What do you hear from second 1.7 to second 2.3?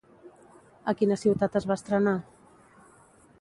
va estrenar?